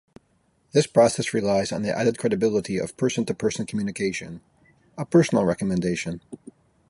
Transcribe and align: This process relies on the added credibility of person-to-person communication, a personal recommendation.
This 0.71 0.87
process 0.87 1.31
relies 1.31 1.71
on 1.71 1.83
the 1.83 1.95
added 1.95 2.17
credibility 2.17 2.79
of 2.79 2.97
person-to-person 2.97 3.67
communication, 3.67 4.41
a 4.97 5.05
personal 5.05 5.45
recommendation. 5.45 6.21